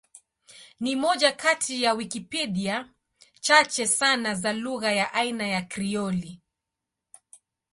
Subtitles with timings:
[0.79, 2.93] Ni moja kati ya Wikipedia
[3.41, 6.41] chache sana za lugha ya aina ya Krioli.